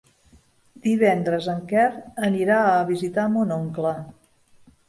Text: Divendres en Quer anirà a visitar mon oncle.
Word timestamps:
Divendres 0.85 1.49
en 1.53 1.61
Quer 1.73 1.85
anirà 2.31 2.57
a 2.71 2.81
visitar 2.91 3.29
mon 3.37 3.55
oncle. 3.59 3.93